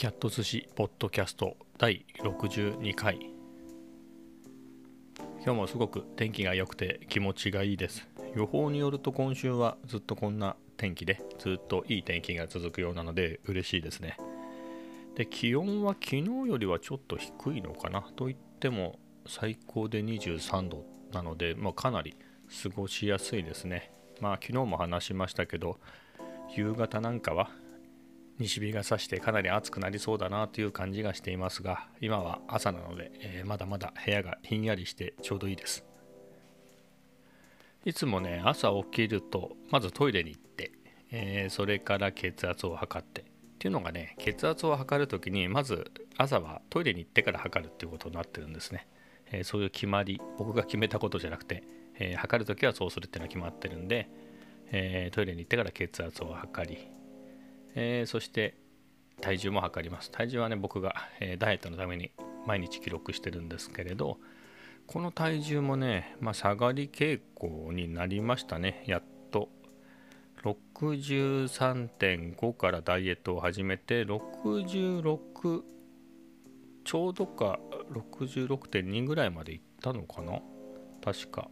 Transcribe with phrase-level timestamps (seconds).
[0.00, 3.18] キャット寿司ポッドキャスト第62回。
[5.44, 8.08] 今日もすごく天気が良くて気持ちがいいです。
[8.34, 14.16] 予報によると今週はずっとこんな天気でずっといい天気が続くようなので嬉しいですね。
[15.16, 18.00] で気温は昨日よりはちょっと低いのかな？
[18.16, 22.16] といっても最高で23度なので、まあ、かなり
[22.62, 23.92] 過ごしやすいですね。
[24.18, 25.78] まあ昨日も話しましたけど
[26.56, 27.50] 夕方なんかは
[28.40, 35.84] 西日が差してかなり暑くなりそうだなという感じがしていますが今は朝なので、えー、まだまだ部屋がひんやりしてちょうどいいです。
[37.84, 40.72] いつもね朝起きるとまずトイレに行って、
[41.10, 43.24] えー、それから血圧を測ってっ
[43.58, 48.86] ていうのがね血圧を測る時にまず朝はトイレに行ってから測るっていうことになってるんですね、
[49.32, 51.62] えー、そういう決まり僕が決めたことじゃなくて、
[51.98, 54.08] え測る時はそうするっていうのは決まってるんで、
[54.72, 56.99] えトイレに行ってから血圧を測り
[57.74, 58.56] えー、そして
[59.20, 60.10] 体重も測ります。
[60.10, 62.10] 体重はね僕が、えー、ダイエットのために
[62.46, 64.18] 毎日記録してるんですけれど
[64.86, 68.82] この体重もね、まあ、下がり傾向になりましたね。
[68.86, 69.48] やっと。
[70.42, 75.62] 63.5からダイエットを始めて66
[76.82, 77.60] ちょうどか
[77.92, 80.40] 66.2ぐらいまでいったのかな？
[81.04, 81.50] 確か。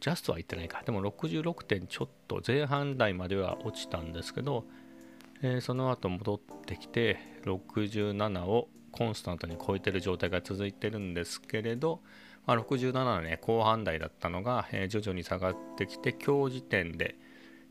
[0.00, 0.82] ジャストは行ってないか。
[0.84, 4.66] でも66点ちょっと前半台までは落ちたんですけど
[5.42, 12.00] えー、その後戻ってきて67をコンスタントに超えてる状態が続いてるんですけれど、
[12.46, 17.16] まあ、67のね後半台だったのが、えー、徐々に下がってきて今日時点で、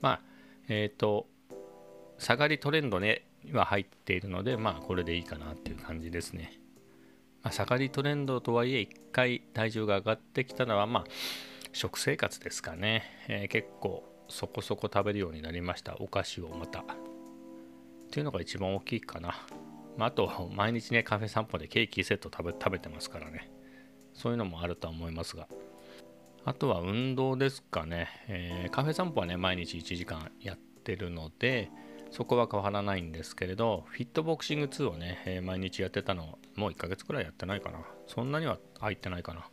[0.00, 0.20] まあ
[0.68, 1.28] えっ、ー、と
[2.18, 6.58] 下がりトレンドねは入っているのでまあこれでいいかなっていう感じですね、
[7.42, 11.04] まあ、下がりトレンドとはいえ1回体重が上がってきたのはまあ
[11.72, 15.96] 食生活ですかね、えー、結構そこそこ食べるようになりました。
[15.98, 16.80] お菓子をまた。
[16.80, 16.84] っ
[18.10, 19.46] ていうのが一番大きいかな、
[19.96, 23.50] まあ、あと毎日ねカフェ散歩でケーキセット食べ食べてますからね。
[24.12, 25.48] そういうのもあるとは思いますが。
[26.44, 31.70] あとは運動ですかね、えー、カフェ散歩はね毎日1時間やってるので
[32.10, 37.78] そこは変わらないんですけれどフィットボクシング2をね、えー、毎日やってたのもう1ヶ月くらいやってないかな。
[38.08, 39.48] そんなには入ってないかな。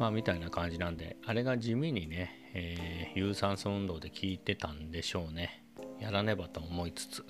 [0.00, 5.62] まあみたいな感じなんであれが地味にね、えー、有酸素運動で効いてたんでしょうね。
[6.00, 7.24] やらねばと思いつつ。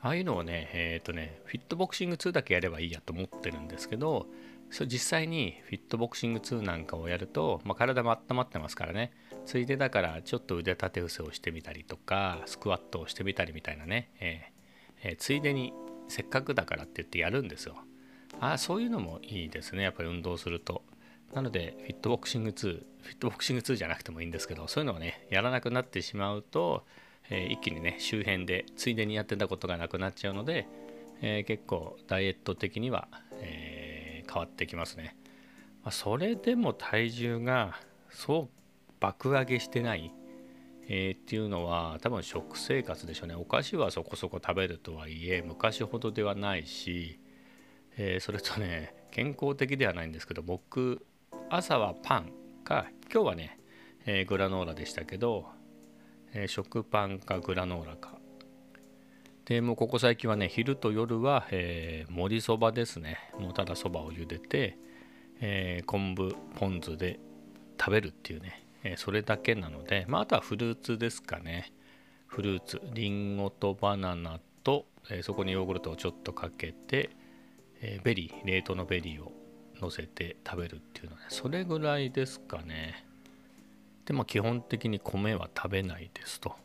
[0.00, 4.26] ああいうのをねえっ、ー、とねフィットボクシング2だけやればいいやと思ってるんですけど
[4.70, 9.12] そ実際にフィットボクシング2なんかをやると、まあ、体も温まってますからね。
[9.46, 15.72] ついでだからちょっと腕立て伏せをしてみたりとかスクワットをしてみたりみたいなね、えーえー、ついでに
[16.08, 17.76] せっかくだからって言ってやるんですよ。
[18.40, 19.82] ああそういうのもいいですね。
[19.84, 20.82] やっぱり運動すると。
[21.34, 26.84] なので、フィットボクシング2、フィットボクシング2じゃなくてもいいんですけど、そういうのをね、やらなくなってしまうと、
[27.28, 30.68] えー、一気にね、周辺でついでにやってたことがなくなっちゃうので、
[31.22, 33.08] えー、結構ダイエット的には、
[33.40, 35.16] えー、変わってきますね。
[35.82, 37.80] まあ、それでも体重が
[38.10, 38.48] そう
[39.00, 40.12] 爆上げしてない、
[40.86, 43.34] えー、っていうのは多分食生活でしょうね。
[43.34, 47.18] お菓子はそこそこ食べるとはいえ、昔ほどではないし、
[47.96, 51.04] えそれとね、健康的ではないんですけど、僕、
[51.50, 52.32] 朝はパン
[52.64, 53.58] か今日はね、
[54.06, 55.46] えー、グラノーラでしたけど、
[56.32, 58.14] えー、食パンかグラノーラか。
[59.44, 63.18] でもうここ最近はね昼と夜は、えー、盛りそばですね。
[63.38, 64.78] もうただそばを茹でて、
[65.40, 67.20] えー、昆布ポン酢で
[67.78, 71.72] 食べるっていうね、えー、それだけなので、まあ、あとはフルーツですかね。
[72.26, 77.10] フルーツりんごとバナナと、えー、そこにヨーグルトをちょっとかけて、
[77.80, 79.30] えベリー冷凍のベリーを
[79.84, 83.06] 乗せて食べるっていうのはそれぐらいですかね。
[84.06, 86.56] でも基本的に米は食べないですと。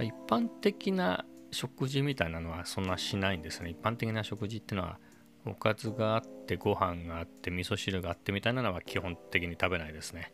[0.00, 3.70] 一般的な食事みたいなのはそんなしないんですね。
[3.70, 4.98] 一般的な食事っていうのは
[5.46, 10.32] おかずがあってご飯があって味噌汁があってみたいなのは基本的に食べないですね。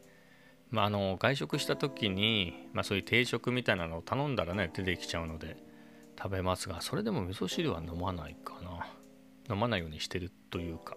[0.71, 5.57] まあ、あの外食した時に、まあ、そういう定食みたいなのを頼んだらね出てきちゃうので
[6.21, 8.87] 食べますがそれでも味噌汁は飲まないかな。
[9.55, 10.97] 飲まないようにしてるというか。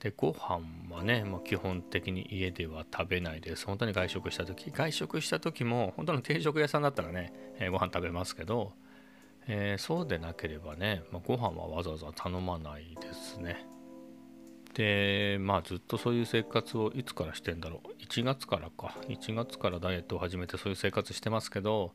[0.00, 0.60] でご飯
[0.94, 3.66] はね、まあ、基本的に家では食べないです。
[3.66, 8.72] 本当に外食した時外食した時も本当の定食屋さんだったらね、えー、ご飯食べますけど、
[9.48, 13.66] えー、そうでなければね、まあ、ご飯はわざわざ頼まないですね。
[14.74, 21.92] でまあずっとそういう生活をいつからしてんだろう1月からか1月からダイエットを始めてそういう生活してますけど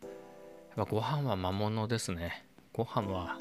[0.76, 3.38] やっぱご飯は魔物ですねご飯は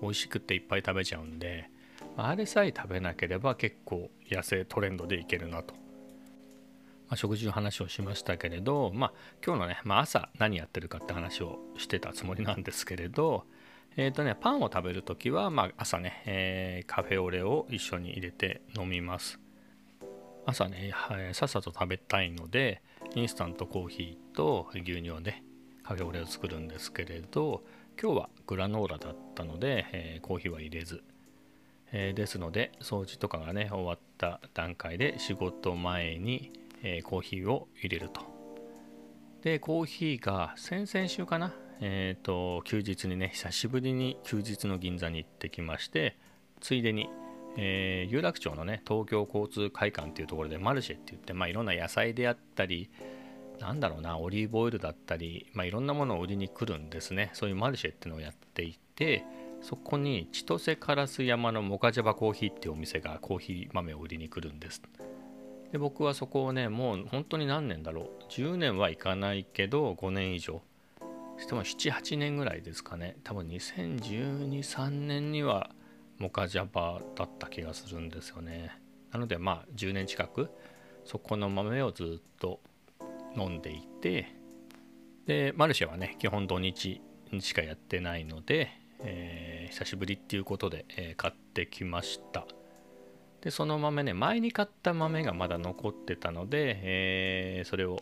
[0.00, 1.70] 美味しくていっぱい食べちゃうんで
[2.16, 5.74] あれさえ食べなければ結構痩せトレンドでいけるなと。
[5.74, 9.12] まあ、食事の話をしましたけれど、まあ、
[9.44, 13.44] 今日のね、まあ、朝何やってるかって話をしてたつもりなんですけれど、
[13.96, 19.38] えーとね、パンを食べる時は、まあ、朝ね、えー、カフェオレを一緒に入れて飲みます。
[20.44, 22.82] 朝ね、はい、さっさと食べたいので
[23.14, 25.44] インスタントコーヒーと牛乳をね
[25.84, 27.62] カフェオレを作るんですけれど
[28.00, 31.04] 今日はグラノーラだったので、えー、コーヒーは入れず、
[31.92, 36.52] え、ですので掃除とかがね終わった段階で仕事前に、
[36.82, 38.22] え、コーヒーを入れると。
[39.42, 46.16] でコーヒーが先々週かなえっ、と休日にね久しぶりに休日の銀座に行ってきまして
[46.60, 47.08] ついでに
[47.56, 52.90] えー、有楽町のね東京交通会館っていうところでマルシェって言って、まあ、いろんな野菜であったり
[53.60, 57.30] なんだろうなオリーブオイルだったり、まあ、いろんなものを売りに来るんですね。
[57.32, 59.24] そういうマルシェっていうのをやっていて
[59.62, 64.82] そこに千歳烏山のモカジャバコーヒーっていうお店がコーヒー豆を売りに来るんです。
[65.70, 68.24] で僕はそこをねもう本当に何年だろう。
[68.28, 70.62] 10年はいかないけど5年以上。
[71.38, 73.16] しても78年ぐらいですかね。
[73.24, 75.70] 多分20123年には
[76.18, 78.78] モカジャバだった気がするんですよね。
[79.12, 80.50] なのでまあ10年近く
[81.04, 82.60] そこの豆をずっと
[83.36, 84.26] 飲んでいて。
[85.24, 87.00] でマルシェはね基本土日
[87.30, 88.68] にしかやってないので、
[89.04, 92.46] えー、久しぶりっていうことで、えー、買ってきました。
[93.40, 97.98] でその豆ね前に買った豆がまだ残ってたので、えー、それを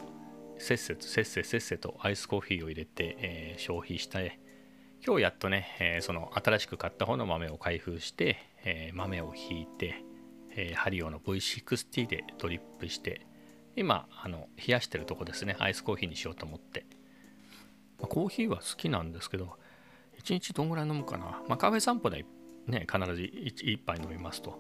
[0.59, 4.21] せっせとせっせせっせとアイスコーヒーを入れて、え消費した。
[4.23, 10.05] 今日やっとね、えその新しく買った方の豆を開封して、え豆をひいて、
[10.55, 13.27] えハリオの V60 でドリップして
[13.77, 16.87] 今あの冷やしてるとこですねアイスコーヒーにしようと思って、
[17.99, 19.57] まあ、コーヒーは好きなんですけど
[20.21, 22.25] 1日どんぐらい飲むかな、まあ、カフェ散歩で
[22.67, 24.57] ね必ず 1, 1杯飲みますと。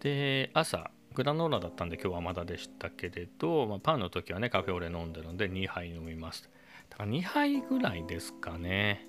[0.00, 6.48] で朝グラノーラだったんで今日はまだでしたけれど、まあ、パンの時はねカフェオレ飲んでるので2杯飲みます
[6.90, 9.08] だから2杯ぐらいですかね、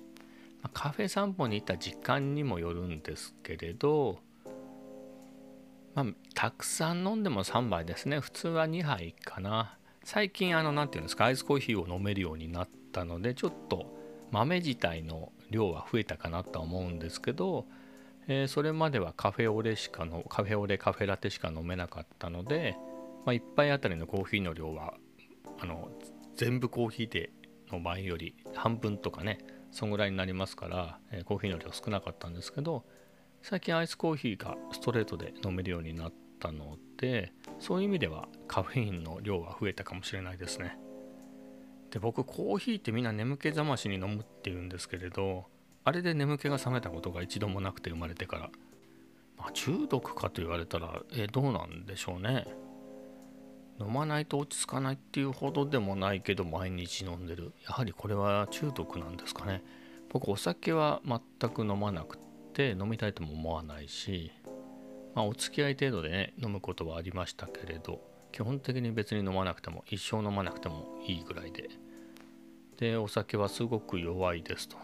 [0.62, 4.20] まあ、カフェ散歩に行った時間にもよるんですけれど
[5.98, 8.20] まあ、たくさん飲んでも3杯ですね。
[8.20, 9.76] 普通は2杯かな。
[10.04, 13.98] 最近あの何て言うんですかアイスコーヒーを飲めるようになったのでちょっと
[14.30, 17.66] 豆自体の量は増えたかなとは思うんですけど、
[18.26, 22.76] えー、それまではカフェオレしかのカフェオレカフェラテしか飲めなかったので、
[23.24, 24.94] まあ、1杯あたりのコーヒーの量は
[25.60, 25.88] あの
[26.36, 27.30] 全部コーヒーで
[27.72, 29.38] の場合より半分とかね
[29.70, 32.84] そんぐらいになりますから、えー、コーヒーの量少なかったんですけど
[33.42, 40.78] 最近アイスコーヒーがストレートで飲めるようになったのでそういう意味ではカフェインの量は増えたかもしれないですね。
[41.90, 45.46] で僕コーヒーってみんな眠気覚ましに飲むっていうんですけれど
[45.84, 48.50] あれで眠気が覚めたことが一度もなくて生まれてから、
[49.38, 52.46] まあ、中毒かと言われたらえどうなんでしょうね。
[53.80, 57.52] 飲まないと落ち着かないっていうほどでもないけど毎日飲んでる。
[57.64, 59.62] やはりこれは中毒なんですかね。
[60.10, 62.18] 僕お酒は全く飲まなく
[62.52, 64.32] て飲みたいとも思わないし、
[65.14, 68.07] まあ、お付き合い程度でね飲むことはありましたけれど。
[68.32, 71.68] 基本的に別に飲まなくても一生飲まなくてもいいぐらいで。
[72.76, 74.76] でお酒はすごく弱いですと。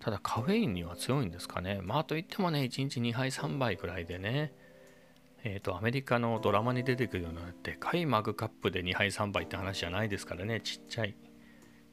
[0.00, 1.80] ただカフェインには強いんですかね。
[1.82, 4.52] まあといってもね1日2杯3杯ぐらいでね
[5.44, 10.60] えっ、ー、とアメリカのドラマに出てくるようなでかいマグカップで2杯3杯って話じゃないですからね。
[10.60, 11.16] ちっちゃい。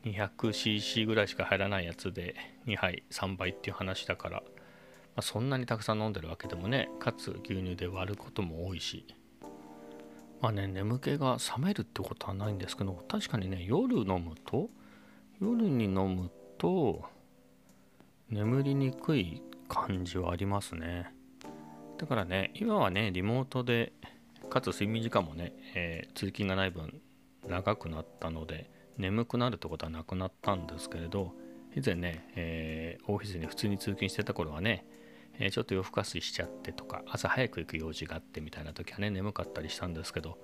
[0.04, 2.36] 200cc ぐらいしか入らないやつで
[2.68, 4.44] 2杯3杯っていう話だから、ま
[5.18, 9.06] あ、そんなにたくさん飲んでるわけでもねかつ牛乳で割ることも多いし。
[10.42, 14.70] まあね眠気が覚めるってことはないんですけど確かにね夜飲むと
[15.42, 17.04] 夜に飲むと
[18.30, 21.12] 眠りにくい感じはありますね。
[21.98, 23.94] だからね今はねリモートで
[24.50, 27.02] かつ睡眠時間もね、えー、通勤がない分
[27.48, 31.34] 長くなったので眠くなるってことはなくなったんですけれど
[31.76, 34.86] 以前ね、えー、オフィスに普通に通勤してた頃はね、
[35.40, 40.38] え、ちょっと夜更かししちゃってとか朝早く行く用事があってみたいな時はね眠かったりしたんですけど、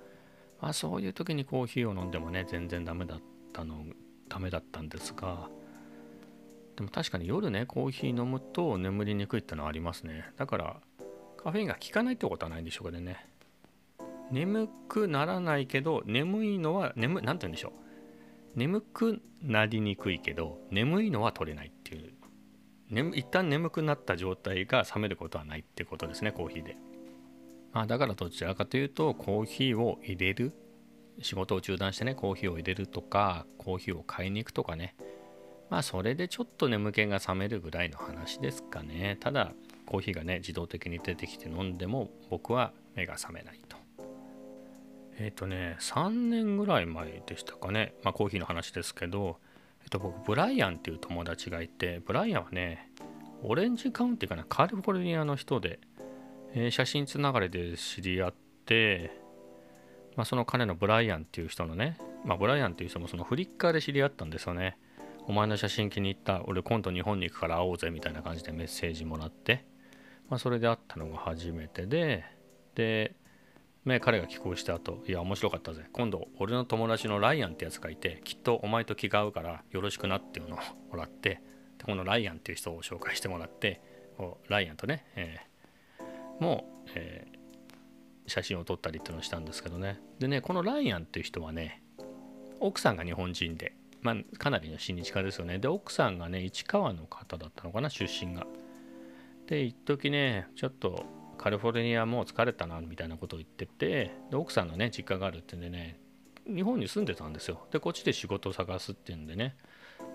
[0.62, 3.19] まあ、そういう時にコーヒーを飲んでもね全然ダメだっ
[3.53, 3.86] たの
[4.27, 5.50] ダメだったんですが
[6.75, 10.25] でも確かに夜ねコーヒー飲むと眠りにくいってのはありますね。
[10.38, 10.77] だから
[11.38, 13.27] カフェインが効かないってことはないんでしょうけどね。
[14.31, 17.71] 眠くならないけど眠いのは眠何て言うんでしょう。
[18.55, 21.71] 眠くなりにくいけど眠いのは取れない。
[22.91, 26.75] 一旦眠くなった状態が冷めることはないってことですねコーヒーで、
[27.71, 30.53] まあ、だからどちらかというとコーヒーを入れる
[31.21, 34.95] 仕事を中断してねコーヒーを入れるとかコーヒーを買いに行くとかね。
[35.69, 39.17] まあそれでちょっと眠気が覚めるぐらいの話ですかね。
[39.19, 39.53] ただ
[39.86, 43.77] コーヒーがね自動的に出てきて飲んでも僕は目が覚めないと。
[45.17, 47.93] えっ、ー、とね3年ぐらい前でしたかね。
[48.03, 49.39] まあコーヒーの話ですけど、
[49.83, 52.91] えっ、と、僕ブライアンっていう友達がいてブライアンはね
[53.43, 55.79] オレンジカウンティかなカリフォルニアの人で、
[56.53, 58.33] えー、写真つながりで知り合っ
[58.65, 59.11] て、
[60.15, 64.77] まあ、その彼のブライアンっていう人のね、まあ、ブライアンっていう人もそのフリッカーで知り合ったんですよね。
[65.27, 69.65] お前の写真気に入った俺今度日本に行くから会おうぜみたいな感じでメッセージもらって、
[70.29, 72.25] まあ、それで会ったのが初めてで
[72.75, 73.15] で、
[73.85, 75.85] ね、彼が寄稿した後いや面白かったぜ。
[75.91, 80.59] 今度俺の友達のライアンってやつがいてきっとお前と気が合うからよろしくなっていうのを
[80.91, 81.41] もらって
[81.79, 83.81] でこのライアンっていう人を紹介してもらって
[84.50, 90.00] ライアンとね、えー、もう、えー、写真を撮ったりっていうのをしたんですけどね。
[90.19, 91.81] でねこのライアンっていう人はね
[92.59, 95.57] 奥さんが日本人で、まあ、かなりの親日家ですよね。
[95.57, 98.45] で奥さんがね市川の方だったのかな出身が。
[99.47, 101.03] で一時ねちょっと
[101.41, 106.00] カリフォルニアもう疲れたなみたいなことを言っててで奥さんのね実家があるってんでね
[106.45, 109.55] 日本に住んでたんですよでこっちで仕事を探すっていうんでね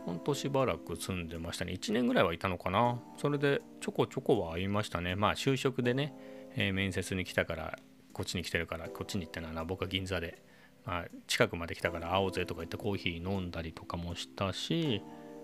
[0.06, 1.72] ほんとしばらく住んでましたね。
[1.72, 3.00] 1年ぐらいはいたのかな。
[3.16, 5.16] それでちょこちょこは会いましたね。
[5.16, 6.14] まあ就職でね、
[6.54, 7.78] えー、面接に来たから、
[8.12, 10.42] こっちに来てるから、こっちに行ってのはな、僕は銀座で、
[10.84, 15.02] まあ、近くまで来たから会おうぜとか言ってコーヒー飲んだりとかもしたし、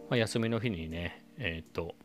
[0.08, 1.96] まあ、休みの日にね、えっ、と、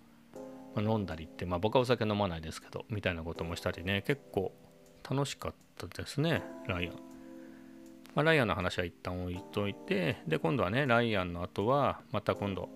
[0.76, 4.54] ま、飲んだりって、まあ僕はお酒飲まないですけど、みたいなこともしたりね、結構
[5.10, 6.96] 楽しかったですね、ライアン。
[8.16, 12.68] まあ、ライアンの話は一旦置いといて、で、今度はね、ライアンの後は、また今度、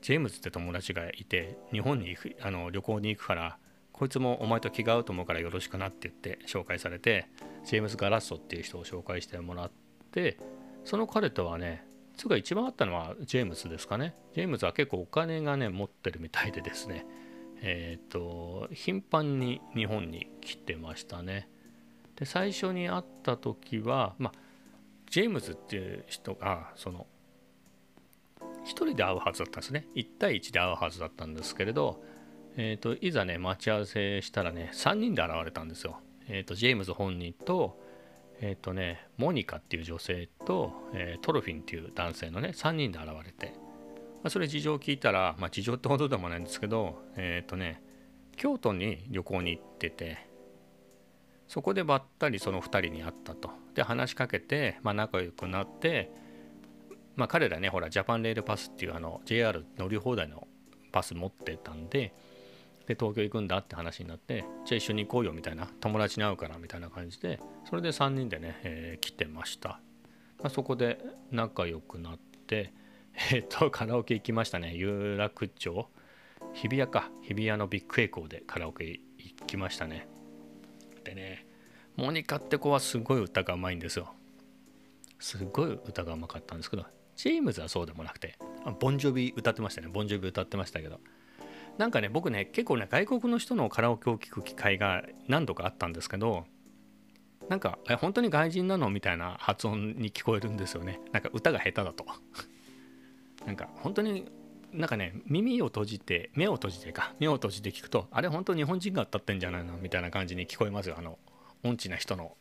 [0.00, 3.58] ジェームズって友達がいて、日本に行くあの旅行に行くから、
[3.92, 7.26] こいつもお前と気が合うと思うからよろしくなって言って紹介されて、
[7.64, 9.70] ジェームズ・ガラッソっていう人を紹介してもらっ
[10.10, 10.38] て、
[10.84, 11.84] その彼とはね、
[12.22, 14.14] つうか一番あったのはジェームズですかね。
[14.34, 17.06] ジェームズは結構お金がね、持ってるみたいでですね、
[17.60, 21.48] えっ、ー、と、頻繁に日本に来てましたね。
[22.16, 24.38] で最初に会った時は、まあ、
[25.10, 27.06] ジェームズっていう人がその
[28.40, 32.02] 1人で会うはずだったんですね1対1で会うはずだったんですけれど、
[32.56, 35.98] えーと、いざね待ち合わせしたらね3人で現れたんですよ、
[36.28, 37.80] えーと、ジェームズ本人と
[38.42, 43.54] えっ、ー、とねモニカっていう女性と、えー、トロフィンっていう男性のね3人で現れて、
[44.22, 47.80] まあ、それ事情を聞いたら、まあ、事情ってほどでもないんですけどえっ、ー、とね
[48.36, 50.26] 京都に旅行に行ってて
[51.46, 53.50] そこでばったりその2人に会ったと。
[53.74, 56.10] で話しかけて、まあ、仲良くなって、
[57.14, 60.46] まあ、彼らねほらジャパンレールパスっていうあの JR 乗り放題の
[60.92, 62.14] パス持ってたんで
[62.86, 69.80] で東京行くんだって話になってじゃあ一緒に行こうよみたいな友達に会うからみたいな感じでそれで3人でね、えー、来てました、
[70.38, 70.98] まあ、そこで
[71.30, 72.72] 仲良くなって
[73.30, 74.74] えっ、とカラオケ行きましたね。
[74.74, 75.88] 有楽町。
[76.54, 77.10] 日比谷か。
[77.22, 78.84] 日比谷のビッグエコーでカラオケ
[79.18, 80.08] 行きましたね。
[80.98, 81.46] ってね
[81.96, 84.14] モニカって子はすごい歌がうまいんですよ。
[85.18, 86.84] すごい歌がうまかったんですけど
[87.16, 88.36] ジェームズはそうでもなくて
[88.80, 89.88] ボンジョビ歌ってましたね。
[89.88, 91.00] ボンジョビ歌ってましたけど。
[91.78, 96.44] なんかね僕ね結構ね外国の人のカラオケを聴く機会が何度かあったんですけど
[97.48, 101.00] なんかえ本当に外人なのみたいな発音に聞こえるんですよね。
[101.12, 102.06] なんか歌が下手だと。
[103.46, 104.30] なんか本当に
[104.72, 110.96] なんかね耳を閉じて目を閉じてか目を閉じて聞くとあれ本当日本人が歌ってんじゃないのみたいな感じに聞こえますよ。
[110.98, 111.18] あの
[111.64, 112.36] 音痴な人の、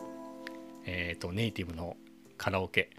[0.85, 1.95] えーと、ネイティブの
[2.37, 2.89] カラオケ。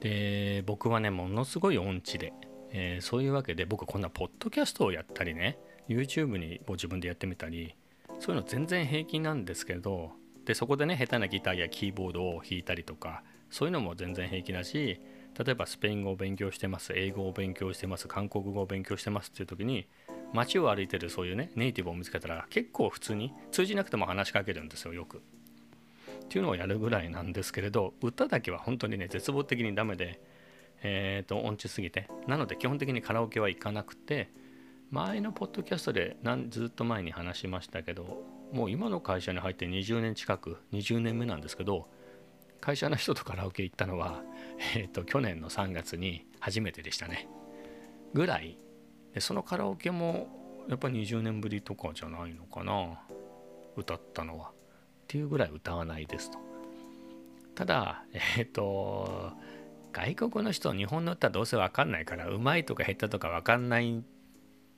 [0.00, 2.32] で僕はねものすごい音痴で、
[2.72, 5.58] えー、そういうわけで僕こんなポッドキャストをやったりね
[5.88, 7.74] YouTube にも自分でやってみたり
[8.18, 10.12] そういうの全然平気なんですけど
[10.44, 15.00] でそこでね下手なギターやキーボードを弾いたりとかそういうのも全然平気だし
[15.38, 19.86] 例えばスペイン語を勉強してます英語を勉強してます韓国語を勉強してますっていう時に
[20.32, 25.18] 街を歩いてるそういうねネイティブを見つけたら結構普通に通じなくても話しかけるんですよよく。
[25.18, 25.20] っ
[26.28, 30.20] ていうのをやるぐらいなんですけれど歌だけは本当にね絶望的にダメで
[30.82, 32.08] え、ー、と音痴すぎて。
[32.26, 34.30] なので基本的にカラオケは行かなくて
[34.90, 36.16] 前のポッドキャストで
[36.48, 41.88] ずっと前に話しましたけどもう今の会社に入って20年近く20年目なんですけど
[42.60, 44.22] 会社の人とカラオケ行ったのは、
[44.76, 47.28] えーと、去年の3月に初めてでしたね。
[48.12, 48.58] ぐらい。
[49.14, 50.28] でそのカラオケも
[50.68, 53.00] やっぱ20年ぶりとかじゃないのかな
[53.76, 54.50] 歌ったのは。
[54.50, 54.52] っ
[55.06, 56.38] ていうぐらい歌わないですと。
[57.54, 59.32] ただえっ、ー、と
[59.92, 64.04] 外国の人日本の歌どうせ分かんないからうまいとか下手とか分かんない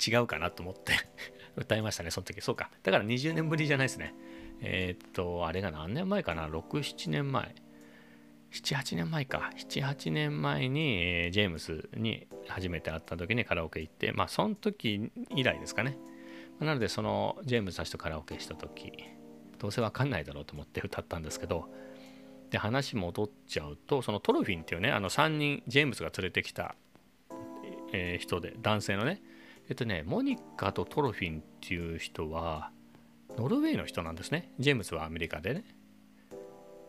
[0.04, 0.94] 違うかなと思って
[1.56, 2.40] 歌いましたねその時。
[2.40, 2.70] そうか。
[2.82, 4.14] だから20年ぶりじゃないですね。
[4.60, 7.54] えっ、とあれが何年前かな？67年前。
[8.52, 9.50] 78年前か。
[9.56, 15.96] 78年前に、えー、ジェームスに初めて会った時にカラオケ行ってまあその時以来ですかね。
[16.58, 18.92] なのでそのジェームズたちとカラオケした時
[19.58, 21.68] どうせわかんないだろうと思って歌ったんですけど
[22.52, 26.76] で話戻っちゃうとそのトロフィンっていうねあの3人ジェームズが連れてきた、
[27.94, 29.22] えー、人で男性のね。
[29.70, 32.70] えっとねモニカとトロフィンっていう人は
[33.38, 34.52] ノルウェーの人なんですね。
[34.58, 35.64] ジェームズはアメリカでね。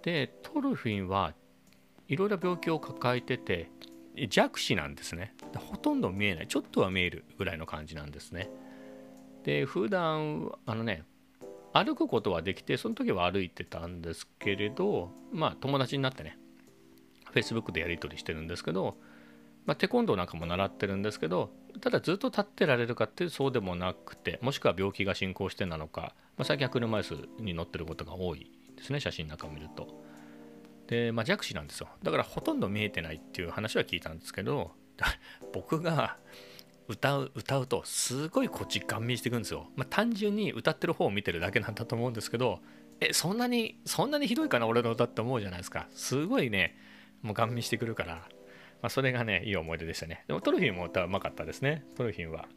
[0.01, 1.33] でトロフィンは
[2.09, 3.71] いろいろ病気を抱えてて
[4.27, 5.33] 弱視なんですね。
[5.57, 6.47] ほとんど見えない。
[6.49, 8.49] ちょっとは見えるぐらいの感じなんですね。
[9.45, 11.05] で普段あのね
[11.73, 16.37] 歩くことはできてその時は歩いてたんですけれどまあ友達になってね
[17.33, 18.95] Facebook でやり取りしてるんですけど、
[19.65, 21.49] まあ、テコンドーなんかも習ってるんですけど
[21.81, 29.87] ただずっと立ってられるかってそうでもなくてもしくは病気が進行してなのか、まあ、最近は車椅子に乗ってることが多いですね写真なんかを見ると。
[30.87, 31.87] で、まあ、弱視なんですよ。
[32.03, 34.71] だからほとんど見えてないっていう話は聞いたんですけど
[35.53, 36.17] 僕が
[36.87, 39.67] 歌う歌うとすごいこっちガン見していくんですよ。
[39.75, 42.59] まあ、単純に歌ってる方を見てるだけなんだと思うんですけど
[42.99, 45.87] えそんなにそんなにひどいかな俺の歌って思うじゃないですか。
[45.91, 46.77] すごいね
[47.21, 50.25] もうガン見してくるから、まあ、それがねいい思い出でしたね。
[50.27, 51.85] でもトロフィンも歌うまかったですね。
[51.95, 52.47] トロフィンは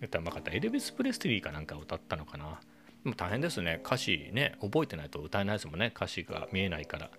[0.00, 0.50] 歌うまかった。
[0.52, 2.60] エルビス・プレステリーかなんか歌ったのかな。
[3.04, 3.80] でも大変ですね。
[3.84, 5.92] 歌詞ね覚えてないと歌えないですもんね。
[5.94, 7.10] 歌詞が見えないから。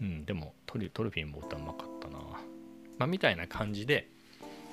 [0.00, 2.18] うん、でもトリトロフィンも歌うまかったな。
[2.98, 4.08] まあ、みたいな感じで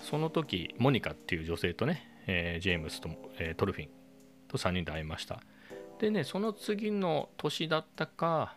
[0.01, 3.89] その時モニカっていう女性とね、えー、ジェームスと、えー、トルフィン
[4.48, 5.41] と3人で会いました。
[6.00, 8.55] でねその次の年だったか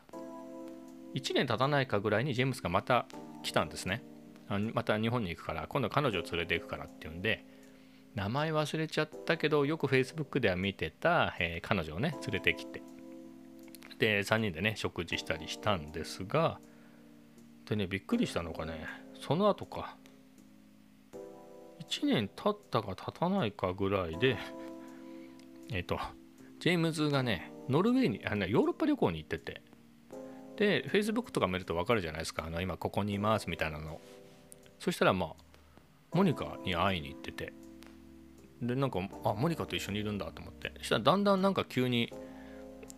[1.15, 3.07] 1年経たないかぐらいにジェームスがまた
[3.43, 4.03] 来たんですね。
[4.49, 7.47] あまた日本に行くから今度彼女を連れて行くからっていうんで
[8.15, 12.83] 名前忘れちゃったけどよく Facebook では見てた、えー、彼女をね連れてきて。
[13.99, 16.59] で3人でね食事したりしたんですが
[17.67, 18.87] でねびっくりしたのがね
[19.21, 19.97] その後か。
[21.89, 24.37] 1年経ったか経たないかぐらいで、
[25.71, 25.99] えっ、と、
[26.61, 29.63] ジェームズがね、ノルウェーに、あのヨーロッパ旅行に行ってて、
[30.57, 34.01] で、Facebook とか見ると分かるじゃないですか、あの今ここにいますみたいなの。
[34.79, 35.35] そしたら、まあ、
[36.13, 37.53] モニカに会いに行ってて、
[38.63, 42.13] で、なんか、あ、モニカと一緒にいるんだと思って、そしたらだんだんなんか急に、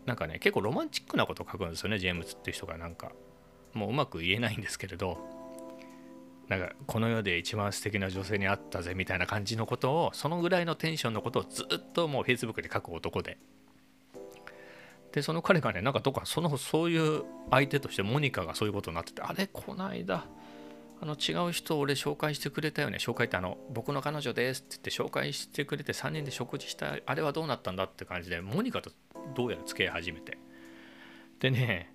[0.04, 3.12] なんかね、結構ロマンチックなことを書くんですよね、ジェームズっていう人がなんか。
[3.72, 5.18] もううまく言えないんですけれど、
[6.48, 13.38] なんかこの世で一番素敵な女性に会ったぜみたいな感じのことをそのぐらいのテンションのことをずっともう Facebook で書く男で。
[15.12, 20.26] でその彼がねなんかどっかそのそういう相手としてモニカがそういうことになっててあれこないだ
[21.00, 22.98] あの違う人俺紹介してくれたよね。
[22.98, 28.90] 紹介ってあの僕の彼女ですって言って紹介してくれて3人で食事したあれはどうなったんだって感じでモニカと
[29.34, 30.38] どうやら付き合い始めて。
[31.40, 31.92] でね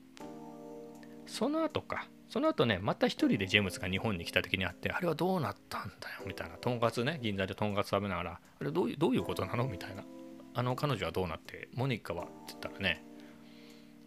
[1.26, 9.68] その後かその後ね、また一人でジェームズが日本に来た時に会って、あれはどうなったんだよみたいな、とんかつね、銀座でとんかつ食べながら、あれどういうどういうことなの？
[9.68, 10.06] みたいな。
[10.54, 12.24] あの彼女はどうなって、モニカは？
[12.24, 13.04] って言ったらね、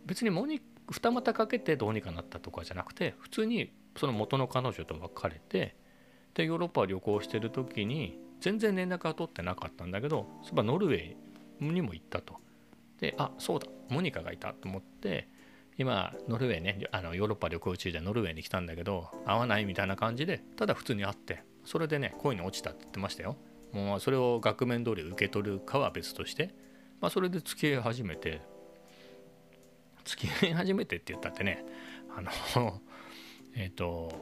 [0.06, 5.76] 別にモニ二股かけてどうにかなったとかじゃなくて、普通にその元の彼女と別れて、
[6.32, 12.36] で、ヨーロッパを旅行してる時に、全然連絡は取ってなかったんだけど、そばノルウェーにも行ったと。
[13.00, 15.28] で、あ、そうだ、モニカがいたと思って、
[15.76, 23.36] 今ノルウェーねあのヨーロッパ旅行中でノルウェーに来たんだけど会わないみたいな感じでただ普通に会ってそれでね恋に落ちたって言ってましたよ。
[23.72, 26.54] もうそれを額面通り受け取るかは別として、
[27.00, 28.40] まあ、それで付き合い始めて
[30.04, 31.64] 付き合い始めてって言ったってね
[32.16, 32.80] あの
[33.56, 34.12] えっ、と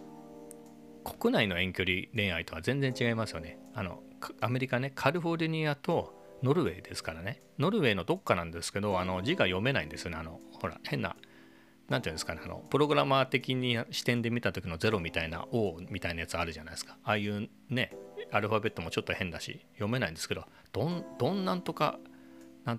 [1.04, 3.58] 国内の遠距離恋愛とは全然違いますよね。
[3.74, 4.02] あの
[4.40, 7.42] アメリカねカリフォルニアとノルウェーですからね。
[7.58, 10.16] ノルウェーのどっかなんですけどあの字が読めないんですよね。
[10.16, 11.16] あのほら変な
[11.92, 16.96] 何て言うんですかねあのプログラマー的に視点で見た時の0みたいな O みたいなやつあるじゃないですか。
[17.04, 17.92] ああいうね
[18.30, 21.98] アルファベットもちょっと変だし読めないんですけどどんどんなんとか
[22.64, 22.78] な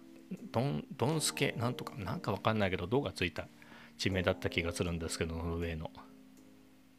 [0.51, 3.47] どんどんすけなんとかなんかわかんないけどどがついた
[3.99, 5.91] 地名だった気がするんですけどノルウェーの、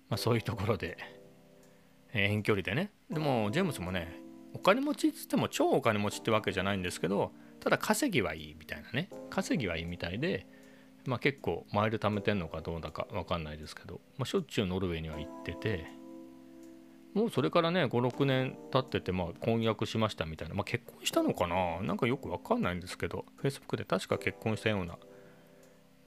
[0.09, 0.97] まあ、そういうところで、
[2.13, 2.93] えー、遠距離でね。
[3.11, 4.21] でもジェームスもね
[4.53, 9.11] お金持ちっつっても超お金持ちってわけじゃないんですけどただ稼ぎはいいみたいなね。
[9.31, 10.47] 稼ぎはいいみたいで
[11.07, 15.87] まあ、結構マイル貯めてんのかどうだか分かんないですけど、まあ、しょっちゅうノルウェーには行ってて
[17.13, 21.81] もうそれからね56年経ってて、まあ、婚約しましたみたいな、まあ、結婚したのかな？
[21.83, 24.99] なんかよく分かんないんですけど Facebook で確か結婚したような。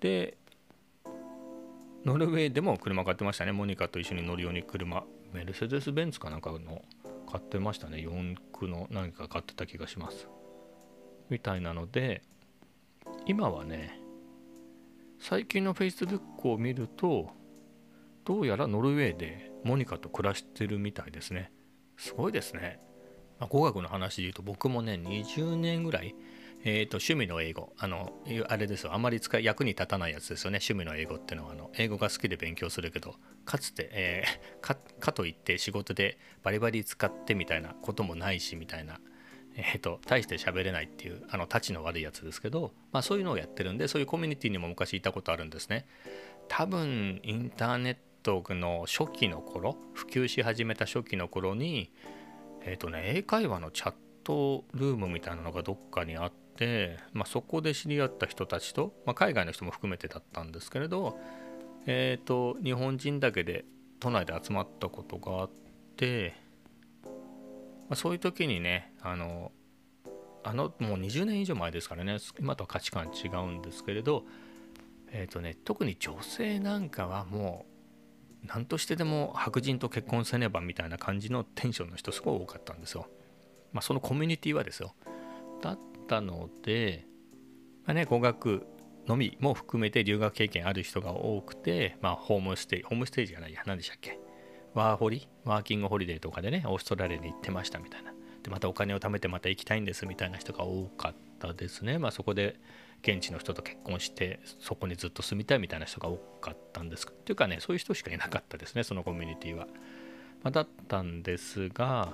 [0.02, 0.38] で
[2.06, 3.52] ノルウェーでも車買ってましたね。
[3.52, 6.82] モニカと一緒に乗るように車メルセデス・ベンツかなんかの
[7.30, 8.02] 買ってましたね。
[8.02, 10.28] 四駆の何か買ってた気がします。
[11.30, 12.22] みたいなので
[13.26, 14.00] 今はね
[15.20, 17.30] 最近の Facebook を見ると
[18.26, 21.52] どうやらノルウェーでモニカと暮らしてるみたいですね。
[21.98, 22.80] すごいですね、
[23.40, 26.16] まあ、語学の話で言うと僕もね20年ぐらい
[26.64, 28.12] えーと、趣味の英語あの
[28.50, 28.94] あれですよ。
[28.94, 30.60] あまり使い役に立たないやつですよね。
[30.62, 39.00] 趣味の英語っていうのはあの英語が好きで勉強するけどかつて、えー、 かかといって仕事でバリバリ使ってみたいなこともないしみたいな、
[39.58, 45.88] えーと、大して喋れないっていうあのたちの悪いやつですけど、まあ、そういうのをやってるんでそういうコミュニティにも昔いたことあるんですね。
[46.48, 51.92] 多分インターネットの初期の頃普及し始めた初期の頃に
[52.62, 53.94] えっ、ー、とね英会話のチャッ
[54.24, 61.18] トルームみたいなのがどっかにあって、まあ、そこで知り合った人たちと、まあ、海外の人も含めてだったんですけれど、
[61.88, 63.66] えっ、ー、と日本人だけで
[64.00, 65.50] 都内で集まったことがあっ
[65.96, 66.36] て、
[67.92, 69.52] あ、そういう時にねあの
[70.44, 74.26] あのもう20年以上前ですからね今とは価値観違うんですけれど、
[75.12, 77.66] えーとね、特に女性なんかはも
[78.44, 83.08] う何としてでも白人と結婚せねばみたいな感じのテンションの人すごい多かったんですよ。
[83.74, 84.96] まあ、そのコミュニティはですよ。
[85.62, 87.06] だったので、
[87.86, 88.66] まあね、語学
[89.08, 94.27] のみも含めて留学経験ある人が多くて、まあ、ホームステイ、ホームステイじゃないや、何でしたっけ？
[94.78, 98.14] ワーホリワーキングホリデーとかでね、オーストラリアに行ってましたみたいな。
[98.44, 101.98] で、またお金を貯めてまた行きたいんですみたいな人が多かったですね。
[101.98, 102.60] まあ、そこで
[103.02, 107.08] 現地の人と結婚して、そこにずっと住みたいみたいな人が多かったんです。
[107.08, 109.66] というかね、そういう人しかいなかったですね、そのコミュニティは。
[110.44, 112.14] まあ、だったんですが、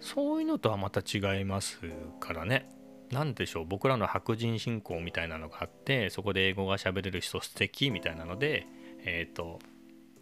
[0.00, 1.78] そういうのとはまた違います
[2.18, 2.68] からね。
[3.12, 8.66] 何でしょう僕らの白人信仰みたいなのがあってそこで英語が喋れる人素敵みたいなので
[9.04, 9.58] えっ、ー、と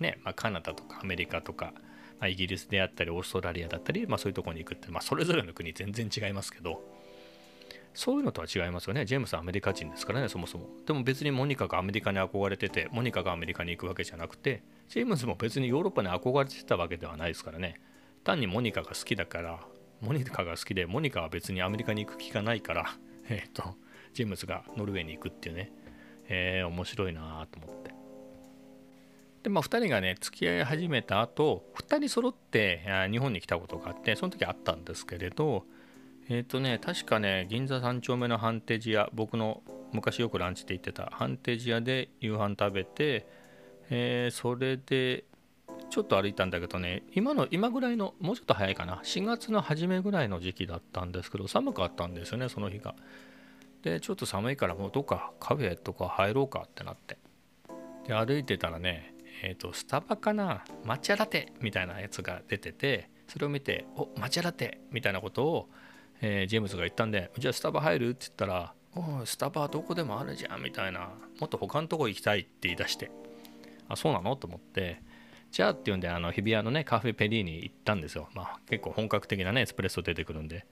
[0.01, 1.73] ね、まあ、カナダとかアメリカとか、
[2.19, 6.83] まあ、イギリスであったりオーストラリアだったり、まあ、そういうとこに行くって、まあ、それぞれの国全然違いますけど
[7.95, 9.05] そういうのとは違いますよね。
[9.05, 10.69] ジェームスはアメリカ人ですからね、そもそも。
[10.87, 17.81] でも別にモニカがアメリカに憧れてて、モニカがアメリカに行くわけじゃなくて、ジェームスも別にヨーロッパに憧れてたわけではないですからね。
[18.23, 19.61] 単にモニカが好きだから、
[20.01, 22.97] モニカが好きで、モニカは別にアメリカに行く気がないから、
[23.29, 23.77] えっ、ー、と、
[24.13, 25.73] ジェームズがノルウェーに行くっていうね、
[26.29, 28.00] えー、面白いなと思って。
[29.43, 35.65] で、まあ、2人がね、付き合い始めた後、2人揃って日本に来たことがあって、その時あったんですけれど、
[36.29, 43.27] えっ、ー、とね、確かね、銀座3丁目のハンテジ屋、僕の昔よくランチって言ってたハンテジ屋で夕飯食べて、
[43.91, 45.25] えー、それで
[45.91, 52.95] ちょっと歩いたんだけどね、今の、今ぐらいの、もうちょっと早いかな、4月の初めぐらいの時期だったんですけど、寒かったんですよね、その日が。
[53.83, 57.19] で、ちょっと寒いからもうどっかカフェとか入ろうかってなって。
[58.07, 59.10] で、歩いてたらね、
[59.43, 65.69] え、ー、と、スタバかな、抹茶ラテみたいなやつが出てて、それを見て、お抹茶ラテみたいなことを、
[66.21, 68.09] えー、ジェームズが言ったんで、じゃあスタバ入る？
[68.11, 73.11] って言ったら、おスタバどこでもあるじゃんみたいな、もっと他のとこ行きたいって言い出して、
[73.89, 74.37] あ、そうなの？
[74.37, 75.01] と思って、
[75.53, 78.29] じゃあっていうんで、あの日比谷のね、カフェペリーに行ったんですよ。
[78.35, 80.67] まあ結構本格的なね、エスプレッソ出てくるんで。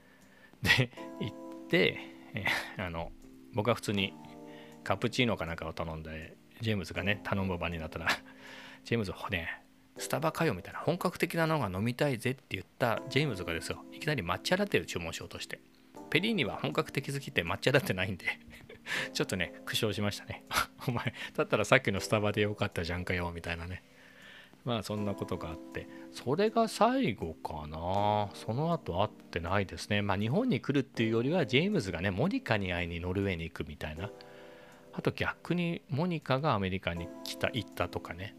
[0.62, 1.98] で、行って、
[2.35, 2.44] え
[2.76, 3.12] あの、
[3.54, 4.12] 僕は普通に
[4.85, 8.08] カプチーノかなんかを頼んで、ジェームズがね、頼む場になったら、
[8.84, 9.62] ジェームズね、
[9.96, 15.60] スタバかよみたいな本格的なのが飲みたいぜって言ったジェームズがですよ、いきなり抹茶ラテを注文しようとして。
[16.10, 18.24] ペリーニは本格的好きって抹茶ラテないんで
[19.12, 20.44] ちょっとね、苦笑しましたね。
[20.88, 23.82] お前、だったらさっきのスタバでよかったじゃんかよ、みたいなね。
[24.68, 34.10] まあそんなことがあってそれが最後かなその後会ってないですねまあ日本に来るっていうよりはジェームズがねモニカに会いにノルウェーに行くみたいな
[34.98, 38.34] あと逆にモニカがアメリカに来た行ったとかね。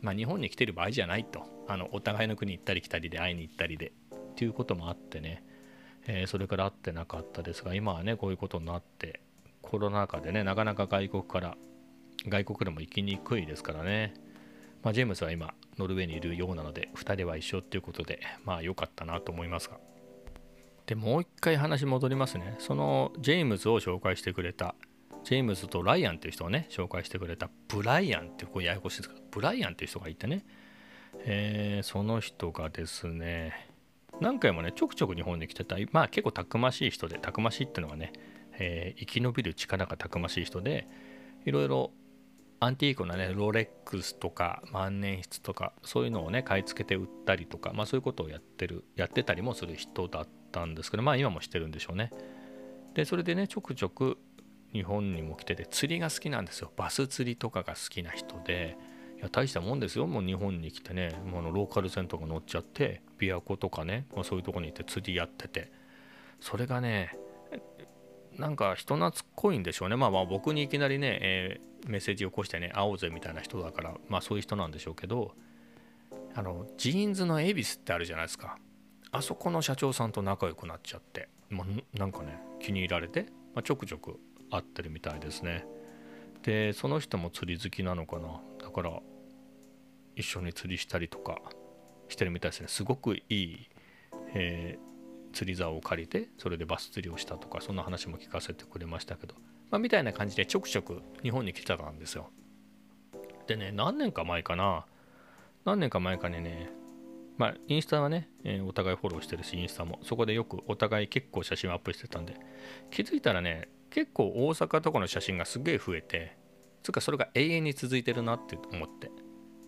[0.00, 1.42] まあ日本に来てる場合じゃないと。
[1.66, 3.88] あのお互いの国行ったり来たりで会いに行ったりで。
[3.88, 5.44] っていうこともあってね、
[6.06, 9.20] えー、それから会ってなかったですが今はねこういうことになって
[9.62, 11.56] コロナ禍でねなかなか外国から
[12.28, 14.14] 外国でも行きにくいですからね。
[14.84, 19.78] まあ、ジェームスは今ノルウェーにいるようなので2人は一緒っていうことでまあ良かったなと思いますが。
[20.86, 22.54] でもう一回話戻りますね。
[22.58, 24.76] そのジェームズを紹介してくれた
[25.24, 30.44] ジェームズとライアンっていう人をね紹介してくれたブライアンってこうややこしいですけどブライアンっていう人がいてね、
[31.24, 33.70] えー、その人がですね
[34.20, 38.12] 何回もねちょくちょく日本に来てたまあ結構たくましい人でたくましいっていうのはね、
[38.58, 40.86] えー、生き延びる力がたくましい人で
[41.46, 41.90] いろいろ
[42.60, 52.10] アンティークなねロレックスとか万年筆とかそういうのをね買い付けて売ったりとか、まあ、そういうことをやってるやってたりもする人だったんですけどまあ今もしてるんでしょうね。
[52.94, 54.18] でそれでねちょくちょく
[54.74, 56.70] 日本にも来てて釣りが好きなんですよ。
[56.76, 58.76] バス釣りとかが好きな人で。
[59.16, 60.06] いや大したもんですよ。
[60.06, 61.10] もう日本に来てね。
[61.24, 65.70] もうのローカル線とか乗っちゃって琵琶湖とかね、まあ、そういうとこに行って釣りやってて。
[66.40, 67.16] それがね
[68.38, 69.96] なんか人懐っこいんでしょうね。
[69.96, 75.32] まあまあ僕にいきなりね、えー、メッセージを起こしてね、会おうぜみたいな人だから、まあそういう人なんでしょうけど、
[76.34, 78.58] あの、ジーンズの恵比寿ってあるじゃないですか。
[79.12, 84.18] あそこの社長さんと仲良くなっちゃって、もうなんかね、気に入られて、まあ、ちょくちょく
[84.50, 85.66] 会ってるみたいですね。
[86.42, 88.40] でその人も釣り好きなのかな。
[88.58, 89.00] だから
[90.16, 91.40] 一緒に釣りしたりとか
[92.08, 92.68] してるみたいですね。
[92.68, 93.68] すごくいい、
[94.34, 99.34] えー、釣り竿を借りてそれでバス釣りをしたとかそんな話も聞かせてくれましたけど、
[99.70, 102.30] まあ、みたいな感じでちょくちょく日本に来てたんですよ。
[103.46, 104.86] でね何年か前かな。
[105.64, 106.70] 何年か前かにね
[107.36, 112.36] まあ、インスタはね、えー、お互いフォローしてるし、インスタも、そこでよくお互い結構写真をアップしてたんで、
[112.90, 116.36] 気づいたらね、結構大阪とかの写真がすげえ増えて、
[116.82, 119.12] つうかそれが永遠に続いてるなって思って。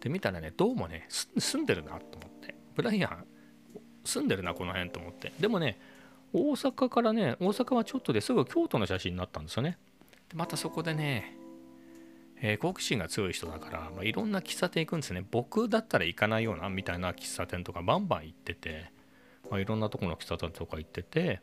[0.00, 2.56] で、見たらね、どうもね、住んでるなと思って。
[2.74, 3.24] ブライアン、
[4.04, 5.32] 住んでるな、この辺と思って。
[5.38, 5.78] でもね、
[6.32, 9.78] 大阪からね、大阪はちょっとですぐ京都の写真になったんですよね
[10.28, 10.36] で。
[10.36, 11.36] またそこでね、
[12.40, 15.24] えー、好奇心が強い人だから、まあ、いろんな喫茶店行くんですね。
[15.30, 18.90] 僕だったら行かないようなみたいな喫茶店とかバンバン行ってて、
[19.52, 21.42] まあ、いろんなとこの喫茶店とか行ってて、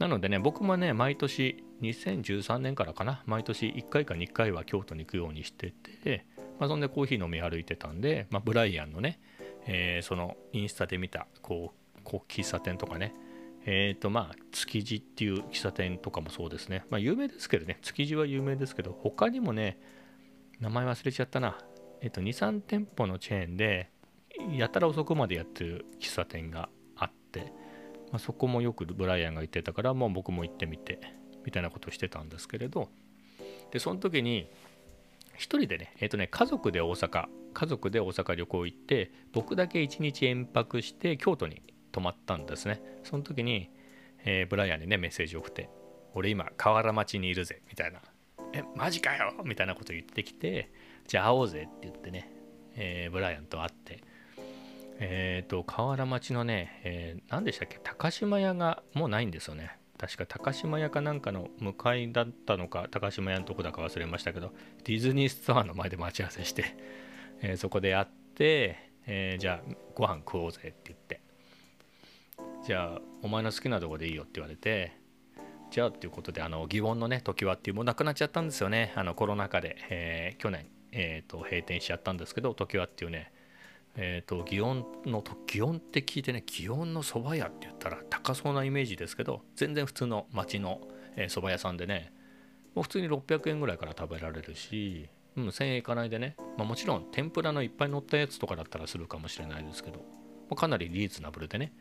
[0.00, 6.24] なのでね、僕もね、毎年、2013年からかな、毎年1回か2回は京都に行くようにしてて、
[6.58, 9.20] まあ、そんでコーヒー飲み歩いてたんで、まあ、ブライアンのね、
[9.66, 13.14] えー、そのインスタで見た、こう、こう喫茶店とかね、
[13.66, 16.86] えっ、ー、とまあ、築地っていう喫茶店とかもそうですね。
[16.88, 19.78] まあ、有名ですけどね、築地は有名ですけど、他にもね、
[20.60, 21.58] 名前忘れちゃったな。
[22.00, 23.90] えっと、2、3店舗のチェーンで、
[24.50, 27.52] やたら遅くまでやってる喫茶店があって、
[28.10, 31.00] まあ、そこもよくブライアンが行ってたから、もう僕も行ってみて、
[31.44, 32.88] みたいなことをしてたんですけれど、
[33.70, 34.48] で、その時に、
[35.36, 42.82] 一人でね、えっとね、家族で大阪、家族で大阪旅行行って、僕だけ一日延泊して京都に泊まったんですね。
[43.04, 43.70] その時に、
[44.24, 45.70] えー、ブライアンにね、メッセージを送って、
[46.14, 48.00] 俺今、河原町にいるぜ、みたいな
[48.52, 50.72] え、マジかよみたいなこと言ってきて、
[51.06, 52.30] じゃあ会おうぜって言ってね、
[52.74, 54.02] えー、ブライアンと会って、
[55.02, 59.78] えっ、ー、と、河原町のね、えー、何でしたっけ、高島屋がもうないんですよね。
[59.98, 64.52] 確か高島屋かなんかの向かいだったのか、高島屋のとこだか忘れましたけど、
[64.84, 66.76] ディズニーストアの前で待ち合わせして、
[67.40, 71.22] えー、そこで会って、えー、じゃあご飯食おうぜって言って、
[72.66, 74.92] じゃあお前の好きなとこでいいよって言われて、
[75.70, 78.92] じゃあっていうことで、あの、祇園のね、時はっていうもうなくなっちゃったんですよね。
[78.96, 83.32] あの、コロナ禍で、えー、去年、えっ、と、閉店しちゃったんですけど、時はっていうね、
[83.96, 90.80] え、ー、と、祇園の、祇園って聞いてね、祇園の蕎麦屋って言ったら高そうなイメージですけど、全然普通の町の、
[91.16, 92.12] えー、蕎麦屋さんでね、
[92.74, 100.04] もう普通に600円ぐらいから食べられるし、うん、1000円いかないでね、まあ、もちろん天ぷらのいっぱい乗ったやつとかだったらするかもしれないですけど、
[100.54, 101.72] かなりリーズナブルでね、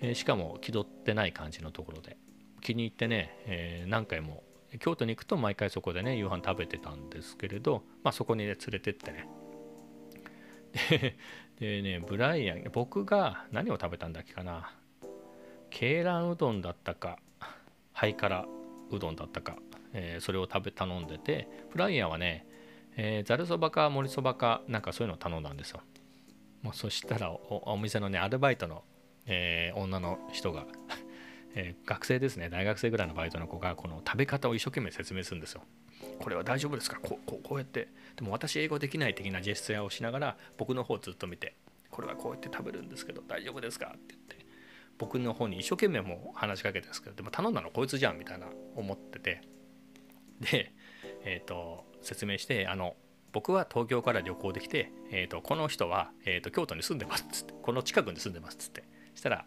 [0.00, 2.16] えー、しかも気取ってない感じのところで、
[2.60, 4.42] 気に入ってね、えー、何回も
[4.80, 9.28] 京都に行くと毎回そこでね夕飯食べてたんですけれど、まあ、そこにね連れてってね。
[11.58, 14.72] でねブライアン僕が何を食べたんだっけかな。
[15.70, 17.18] 鶏卵うどんだったか。
[17.92, 18.44] ハイカラ
[18.90, 19.56] うどんだったか、
[19.92, 22.44] えー、それを食べ頼んでてブライアンはね
[23.24, 25.80] ざるそばかもりそばかなんかそういうのを頼んだんですよ。
[26.62, 28.82] もうそしたらお店のねアルバイトの、
[29.26, 30.64] えー、女の人が
[31.54, 32.48] えー、学生ですね。
[32.50, 35.62] 大学生ぐらいのバイトの子がこの食べ方を一生懸命説明するんですよ。
[36.18, 36.98] これは大丈夫ですか？
[37.00, 37.88] こうこうこうやって。
[38.16, 41.54] でも私英語できない的なジェスチャーをしながら僕の方をずっと見て
[41.90, 43.86] これはこうやって食べるんですけど大丈夫ですか？
[43.86, 44.44] って言って。
[44.98, 49.40] 僕の方に一生懸命もう話しかけてるんですけどでも頼んだのこいつじゃんみたいな思ってて。
[50.40, 50.72] で
[51.24, 52.96] えっ、ー、と説明してあの
[53.32, 58.84] 僕は東京から旅行できて、えーと、この人は、えーと京都に住んでますっつってこの近くに住んでますっつって。
[59.16, 59.44] したら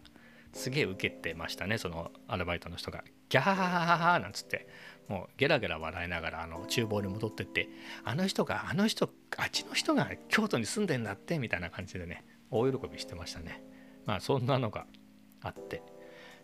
[0.58, 3.04] すげえ受けてましたねそのアルバイトの人が。
[3.30, 4.68] ギャハハハハなんつって。
[5.08, 7.70] もうゲラゲラ笑いながらあの厨房に戻ってって
[8.04, 13.64] あの人があの人あっちの人が京都に住んでんだってみたいな感じでね大喜びしてましたね。
[14.06, 14.86] まあそんなのが
[15.42, 15.82] あって。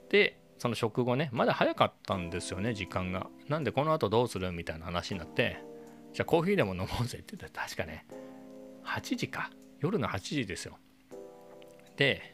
[0.10, 3.28] でその食後ねまだ早かったんですよね時間が。
[3.50, 4.52] なんでこの後どうする？
[4.52, 5.58] みたいな話になって
[6.14, 7.18] じゃあコーヒーでも飲もうぜ。
[7.18, 8.06] って言って確かね
[8.86, 9.50] 8時か。
[9.82, 10.78] 夜の8時ですよ。
[11.98, 12.33] で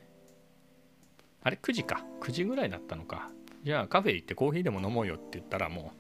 [1.42, 2.04] あれ9時か。
[2.22, 3.30] 9時ぐらいだったのか。
[3.64, 5.94] じゃあカフェ行ってコーヒーでも飲もうよって言ったらも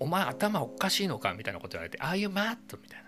[0.00, 2.56] う お前頭おかしいのかみたいなこと言われて Are you mad?
[2.80, 3.06] みたいな。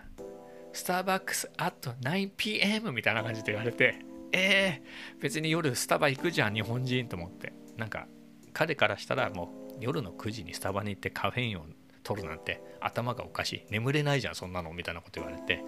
[0.71, 3.99] スターバックス at 9pm みたいな感じで言われて
[4.31, 7.53] えー、別に夜スタバ行くじゃん日本人と思って。
[7.77, 8.07] なんか
[8.51, 11.65] 彼からしたらもう夜の9時にスタバに行ってカフェインを
[12.03, 13.65] 取るなんて頭がおかしい。
[13.69, 15.63] 眠れないじゃんそんなのみたいなこと言われて。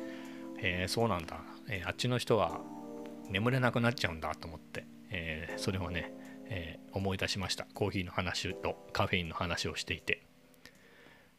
[0.64, 2.62] えー、そうなんだ、えー、あっちの人は
[3.30, 4.86] 眠れなくなっちゃうんだと思って。
[5.12, 6.14] えー、それをね、
[6.46, 7.68] えー、思い出しました。
[7.74, 10.26] コーヒーの話とカフェインの話をしていて。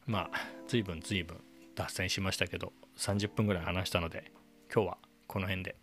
[0.05, 1.41] まあ随分随分
[1.75, 4.31] 脱線しましたけど30分ぐらい話したので
[4.73, 5.82] 今日はこの辺で。